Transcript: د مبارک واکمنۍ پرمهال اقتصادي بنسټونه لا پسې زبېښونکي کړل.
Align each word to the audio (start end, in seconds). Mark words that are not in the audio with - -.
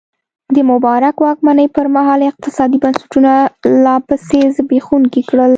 د 0.55 0.57
مبارک 0.71 1.15
واکمنۍ 1.25 1.67
پرمهال 1.77 2.19
اقتصادي 2.29 2.77
بنسټونه 2.83 3.31
لا 3.83 3.95
پسې 4.07 4.39
زبېښونکي 4.55 5.21
کړل. 5.29 5.49